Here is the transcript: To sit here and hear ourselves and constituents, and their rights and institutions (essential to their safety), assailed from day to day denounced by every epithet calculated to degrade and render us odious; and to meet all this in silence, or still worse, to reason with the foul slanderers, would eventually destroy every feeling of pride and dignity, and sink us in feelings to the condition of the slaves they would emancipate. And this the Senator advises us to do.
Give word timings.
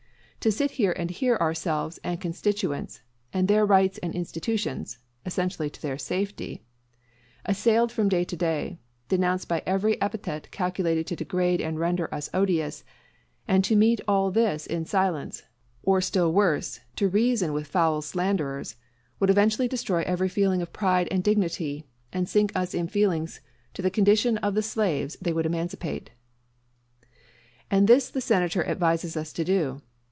To 0.43 0.51
sit 0.51 0.71
here 0.71 0.93
and 0.93 1.11
hear 1.11 1.35
ourselves 1.37 1.99
and 2.03 2.19
constituents, 2.19 3.03
and 3.31 3.47
their 3.47 3.63
rights 3.63 3.99
and 3.99 4.15
institutions 4.15 4.97
(essential 5.23 5.69
to 5.69 5.81
their 5.83 5.99
safety), 5.99 6.63
assailed 7.45 7.91
from 7.91 8.09
day 8.09 8.23
to 8.23 8.35
day 8.35 8.79
denounced 9.07 9.47
by 9.47 9.61
every 9.67 10.01
epithet 10.01 10.49
calculated 10.49 11.05
to 11.05 11.15
degrade 11.15 11.61
and 11.61 11.79
render 11.79 12.11
us 12.11 12.27
odious; 12.33 12.83
and 13.47 13.63
to 13.65 13.75
meet 13.75 14.01
all 14.07 14.31
this 14.31 14.65
in 14.65 14.83
silence, 14.83 15.43
or 15.83 16.01
still 16.01 16.33
worse, 16.33 16.79
to 16.95 17.07
reason 17.07 17.53
with 17.53 17.65
the 17.65 17.69
foul 17.71 18.01
slanderers, 18.01 18.75
would 19.19 19.29
eventually 19.29 19.67
destroy 19.67 20.01
every 20.07 20.27
feeling 20.27 20.63
of 20.63 20.73
pride 20.73 21.07
and 21.11 21.23
dignity, 21.23 21.85
and 22.11 22.27
sink 22.27 22.51
us 22.55 22.73
in 22.73 22.87
feelings 22.87 23.41
to 23.75 23.83
the 23.83 23.91
condition 23.91 24.39
of 24.39 24.55
the 24.55 24.63
slaves 24.63 25.15
they 25.21 25.33
would 25.33 25.45
emancipate. 25.45 26.09
And 27.69 27.87
this 27.87 28.09
the 28.09 28.21
Senator 28.21 28.65
advises 28.67 29.15
us 29.15 29.31
to 29.33 29.43
do. 29.43 29.81